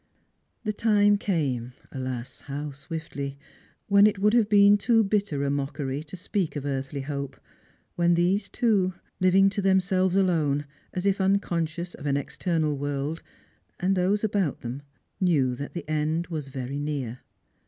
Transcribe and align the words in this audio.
The 0.63 0.73
time 0.73 1.19
came— 1.19 1.73
alas, 1.91 2.41
how 2.47 2.71
swiftly!— 2.71 3.37
when 3.87 4.07
it 4.07 4.17
would 4.17 4.33
have 4.33 4.49
been 4.49 4.75
too 4.75 5.03
bitter 5.03 5.43
a 5.43 5.51
mockery 5.51 6.01
to 6.05 6.15
speak 6.17 6.55
of 6.55 6.65
earthly 6.65 7.01
hope, 7.01 7.39
when 7.95 8.15
these 8.15 8.49
two— 8.49 8.95
living 9.19 9.47
to 9.51 9.61
themselves 9.61 10.15
alone, 10.15 10.65
as 10.91 11.05
if 11.05 11.21
unconscious 11.21 11.93
of 11.93 12.07
an 12.07 12.17
ex 12.17 12.35
ternal 12.35 12.75
world— 12.75 13.21
and 13.79 13.95
those 13.95 14.23
about 14.23 14.61
them, 14.61 14.81
knew 15.19 15.53
that 15.53 15.75
the 15.75 15.87
end 15.87 16.25
waa 16.31 16.41
very 16.51 16.79
near. 16.79 17.19